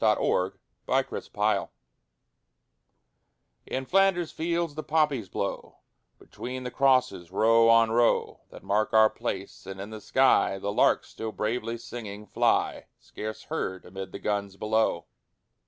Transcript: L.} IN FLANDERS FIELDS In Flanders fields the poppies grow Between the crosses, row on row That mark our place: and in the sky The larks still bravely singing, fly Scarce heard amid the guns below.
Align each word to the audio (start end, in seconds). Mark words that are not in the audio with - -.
L.} 0.03 0.45
IN 0.45 0.53
FLANDERS 0.87 1.27
FIELDS 1.27 1.69
In 3.67 3.85
Flanders 3.85 4.31
fields 4.31 4.73
the 4.73 4.81
poppies 4.81 5.29
grow 5.29 5.77
Between 6.17 6.63
the 6.63 6.71
crosses, 6.71 7.29
row 7.29 7.69
on 7.69 7.91
row 7.91 8.39
That 8.49 8.63
mark 8.63 8.93
our 8.93 9.11
place: 9.11 9.67
and 9.67 9.79
in 9.79 9.91
the 9.91 10.01
sky 10.01 10.57
The 10.57 10.71
larks 10.73 11.09
still 11.09 11.31
bravely 11.31 11.77
singing, 11.77 12.25
fly 12.25 12.87
Scarce 12.99 13.43
heard 13.43 13.85
amid 13.85 14.11
the 14.11 14.17
guns 14.17 14.57
below. 14.57 15.05